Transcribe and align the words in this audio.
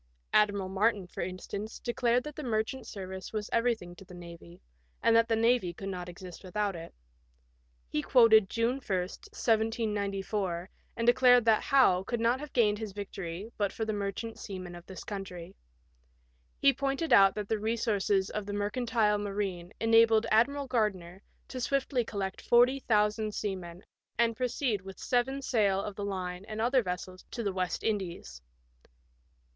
Admiral 0.33 0.67
Martin, 0.67 1.05
for 1.05 1.21
instance, 1.21 1.77
declared 1.79 2.23
that 2.23 2.35
the 2.35 2.41
merchant 2.41 2.87
service 2.87 3.31
was 3.31 3.51
everything 3.53 3.95
to 3.95 4.03
the 4.03 4.15
navy, 4.15 4.59
and 5.03 5.15
that 5.15 5.27
the 5.27 5.35
navy 5.35 5.73
could 5.75 5.89
not 5.89 6.09
exist 6.09 6.43
without 6.43 6.75
it. 6.75 6.91
He 7.87 8.01
quoted 8.01 8.49
June 8.49 8.77
1, 8.77 8.77
1794, 8.79 10.71
and 10.97 11.05
declared 11.05 11.45
that 11.45 11.61
Howe 11.61 12.01
could 12.01 12.19
not 12.19 12.39
have 12.39 12.51
gained 12.51 12.79
his 12.79 12.93
victory 12.93 13.51
but 13.59 13.71
for 13.71 13.85
the 13.85 13.93
merchant 13.93 14.39
seamen 14.39 14.73
of 14.73 14.87
this 14.87 15.03
country. 15.03 15.53
He 16.57 16.73
pointed 16.73 17.13
out 17.13 17.35
that 17.35 17.47
the 17.47 17.59
resoiurces 17.59 18.31
of 18.31 18.47
the 18.47 18.53
mercantile 18.53 19.19
marine 19.19 19.71
enabled 19.79 20.25
Admiral 20.31 20.65
Gardner 20.65 21.21
to 21.47 21.61
swiftly 21.61 22.03
collect 22.03 22.41
forty 22.41 22.79
thousand 22.79 23.35
seamen 23.35 23.83
and 24.17 24.35
proceed 24.35 24.81
with 24.81 24.97
seven 24.97 25.43
sail 25.43 25.79
of 25.79 25.93
the 25.95 26.05
line 26.05 26.43
and 26.47 26.59
other 26.59 26.81
vessels 26.81 27.23
to 27.29 27.43
the 27.43 27.53
West 27.53 27.83
Indies. 27.83 28.41